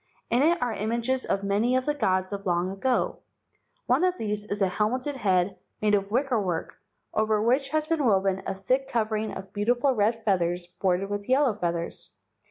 In 0.31 0.41
it 0.41 0.59
are 0.63 0.73
images 0.73 1.25
of 1.25 1.43
many 1.43 1.75
of 1.75 1.85
the 1.85 1.93
gods 1.93 2.33
of 2.33 2.47
long 2.47 2.71
ago. 2.71 3.19
One 3.85 4.03
of 4.03 4.17
these 4.17 4.45
is 4.47 4.59
a 4.59 4.67
helmeted 4.67 5.15
head 5.17 5.59
made 5.79 5.93
of 5.93 6.09
wicker 6.09 6.41
work, 6.41 6.79
over 7.13 7.39
which 7.39 7.69
has 7.69 7.85
been 7.85 8.03
woven 8.05 8.41
a 8.47 8.55
thick 8.55 8.87
covering 8.87 9.31
of 9.31 9.53
beau¬ 9.53 9.67
tiful 9.67 9.93
red 9.95 10.23
feathers 10.25 10.65
bordered 10.65 11.11
with 11.11 11.29
yellow 11.29 11.53
feathers. 11.53 12.09